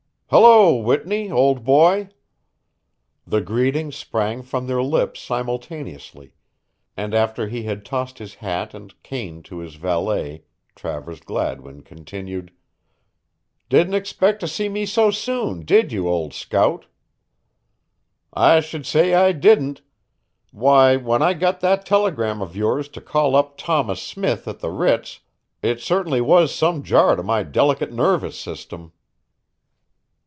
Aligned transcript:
"Hello, 0.33 0.77
Whitney, 0.77 1.29
old 1.29 1.65
boy!" 1.65 2.07
The 3.27 3.41
greeting 3.41 3.91
sprang 3.91 4.43
from 4.43 4.65
their 4.65 4.81
lips 4.81 5.19
simultaneously, 5.19 6.31
and 6.95 7.13
after 7.13 7.49
he 7.49 7.63
had 7.63 7.83
tossed 7.83 8.17
his 8.19 8.35
hat 8.35 8.73
and 8.73 8.93
cane 9.03 9.43
to 9.43 9.57
his 9.57 9.75
valet 9.75 10.45
Travers 10.73 11.19
Gladwin 11.19 11.81
continued: 11.81 12.53
"Didn't 13.67 13.95
expect 13.95 14.39
to 14.39 14.47
see 14.47 14.69
me 14.69 14.85
so 14.85 15.11
soon, 15.11 15.65
did 15.65 15.91
you, 15.91 16.07
old 16.07 16.33
scout?" 16.33 16.85
"I 18.33 18.61
should 18.61 18.85
say 18.85 19.13
I 19.13 19.33
didn't. 19.33 19.81
Why, 20.53 20.95
when 20.95 21.21
I 21.21 21.33
got 21.33 21.59
that 21.59 21.85
telegram 21.85 22.41
of 22.41 22.55
yours 22.55 22.87
to 22.87 23.01
call 23.01 23.35
up 23.35 23.57
Thomas 23.57 24.01
Smith 24.01 24.47
at 24.47 24.61
the 24.61 24.71
Ritz 24.71 25.19
it 25.61 25.81
certainly 25.81 26.21
was 26.21 26.55
some 26.55 26.83
jar 26.83 27.17
to 27.17 27.21
my 27.21 27.43
delicate 27.43 27.91
nervous 27.91 28.39
system." 28.39 28.93